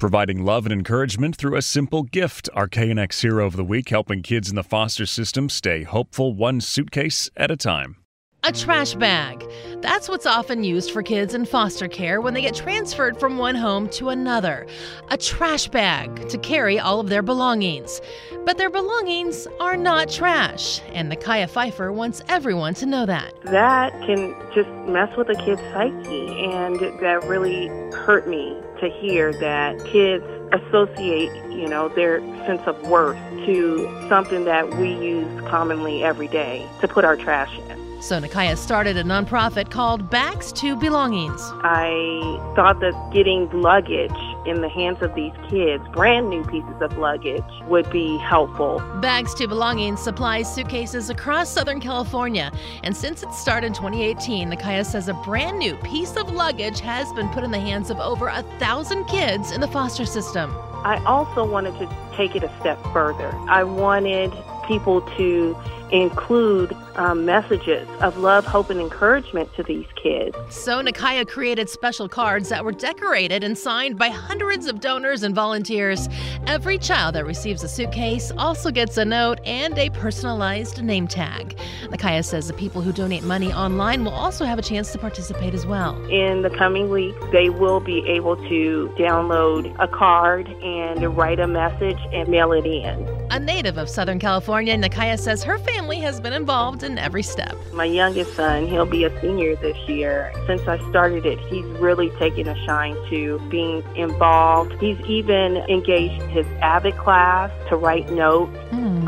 [0.00, 2.48] Providing love and encouragement through a simple gift.
[2.54, 6.62] Our KNX Hero of the Week helping kids in the foster system stay hopeful one
[6.62, 7.99] suitcase at a time.
[8.42, 9.44] A trash bag.
[9.82, 13.54] That's what's often used for kids in foster care when they get transferred from one
[13.54, 14.66] home to another.
[15.10, 18.00] A trash bag to carry all of their belongings.
[18.46, 23.34] But their belongings are not trash, and Nikyah Pfeiffer wants everyone to know that.
[23.44, 29.34] that can just mess with a kid's psyche and that really hurt me to hear
[29.34, 36.02] that kids associate you know their sense of worth to something that we use commonly
[36.04, 40.76] every day to put our trash in So Nikyah started a nonprofit called Bags to
[40.76, 41.40] Belongings.
[41.62, 44.10] i thought that getting luggage
[44.46, 49.34] in the hands of these kids brand new pieces of luggage would be helpful Bags
[49.34, 52.52] to Belongings supplies suitcases across Southern California.
[52.82, 56.80] And since its start in 2018, the Nikyah says a brand new piece of luggage
[56.80, 60.54] has been put in the hands of over a thousand kids in the foster system.
[60.84, 63.30] I also wanted to take it a step further.
[63.48, 64.32] I wanted
[64.66, 65.56] people to
[65.92, 70.36] include um, messages of love, hope, and encouragement to these kids.
[70.50, 75.34] So Nikyah created special cards that were decorated and signed by hundreds of donors and
[75.34, 76.08] volunteers.
[76.46, 81.56] Every child that receives a suitcase also gets a note and a personalized name tag.
[81.84, 85.54] Nikyah says the people who donate money online will also have a chance to participate
[85.54, 85.96] as well.
[86.10, 91.46] In the coming weeks, they will be able to download a card and write a
[91.46, 93.19] message and mail it in.
[93.32, 97.56] A native of Southern California, Nikyah says her family has been involved in every step.
[97.72, 100.32] My youngest son, he'll be a senior this year.
[100.48, 104.72] Since I started it, he's really taken a shine to being involved.
[104.80, 108.56] He's even engaged his Avid class to write notes.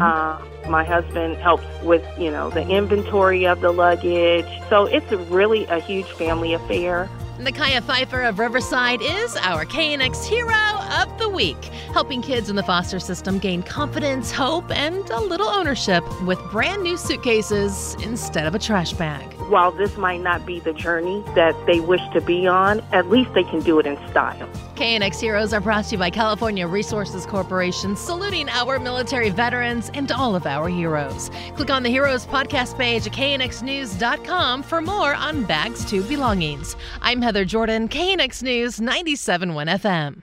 [0.01, 4.47] Uh, my husband helps with, you know, the inventory of the luggage.
[4.69, 7.11] So it's really a huge family affair.
[7.39, 12.63] Nikyah Pfeiffer of Riverside is our KNX Hero of the Week, helping kids in the
[12.63, 18.55] foster system gain confidence, hope, and a little ownership with brand new suitcases instead of
[18.55, 19.33] a trash bag.
[19.49, 23.33] While this might not be the journey that they wish to be on, at least
[23.35, 24.49] they can do it in style.
[24.75, 30.11] KNX Heroes are brought to you by California Resources Corporation, saluting our military veterans and
[30.11, 31.31] all of our heroes.
[31.55, 36.77] Click on the Heroes podcast page at knxnews.com for more on bags to belongings.
[37.01, 40.23] I'm Heather Jordan, KNX News 97.1 FM.